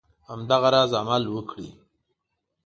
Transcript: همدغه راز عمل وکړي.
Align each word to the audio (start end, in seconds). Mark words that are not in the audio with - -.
همدغه 0.29 0.69
راز 0.73 0.91
عمل 1.01 1.23
وکړي. 1.29 1.69